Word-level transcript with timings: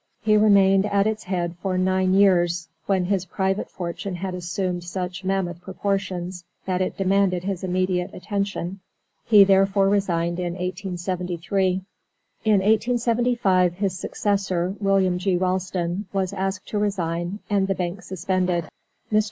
He 0.23 0.35
remained 0.35 0.87
at 0.87 1.05
its 1.05 1.25
head 1.25 1.55
for 1.61 1.77
nine 1.77 2.15
years 2.15 2.67
when 2.87 3.05
his 3.05 3.23
private 3.25 3.69
fortune 3.69 4.15
had 4.15 4.33
assumed 4.33 4.83
such 4.83 5.23
mammoth 5.23 5.61
proportions 5.61 6.43
that 6.65 6.81
it 6.81 6.97
demanded 6.97 7.43
his 7.43 7.63
immediate 7.63 8.11
attention, 8.11 8.79
he 9.25 9.43
therefore 9.43 9.89
resigned 9.89 10.39
in 10.39 10.53
1873. 10.53 11.81
In 12.45 12.51
1875 12.51 13.73
his 13.75 13.95
successor, 13.95 14.73
William 14.79 15.19
G. 15.19 15.37
Ralston, 15.37 16.07
was 16.11 16.33
asked 16.33 16.67
to 16.69 16.79
resign 16.79 17.37
and 17.47 17.67
the 17.67 17.75
bank 17.75 18.01
suspended. 18.01 18.69
Mr. 19.13 19.19